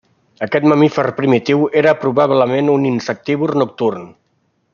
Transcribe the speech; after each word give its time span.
Aquest 0.45 0.63
mamífer 0.71 1.03
primitiu 1.19 1.61
era 1.83 1.93
probablement 2.07 2.73
un 2.77 2.89
insectívor 2.93 3.55
nocturn. 3.65 4.11